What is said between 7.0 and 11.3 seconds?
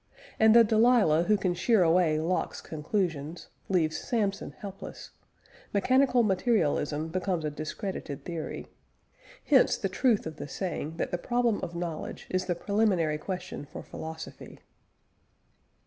becomes a discredited theory. Hence the truth of the saying that the